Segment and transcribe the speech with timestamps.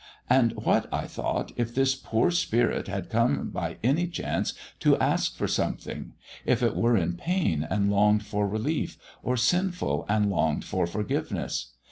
[0.31, 5.35] And what, I thought, if this poor spirit had come by any chance to ask
[5.35, 10.65] for something; if it were in pain and longed for relief, or sinful and longed
[10.65, 11.73] for forgiveness?